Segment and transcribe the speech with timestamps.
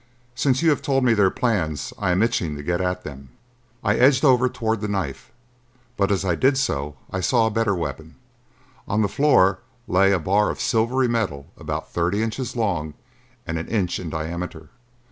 [0.33, 3.29] "Since you have told me their plans I am itching to get at them."
[3.83, 5.31] I edged over toward the knife,
[5.95, 8.15] but as I did so I saw a better weapon.
[8.87, 12.95] On the floor lay a bar of silvery metal about thirty inches long
[13.45, 14.69] and an inch in diameter.